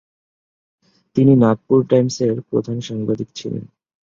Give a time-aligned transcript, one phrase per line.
[1.15, 3.63] তিনি নাগপুর টাইমসের প্রধান সাংবাদিক ছিলেন।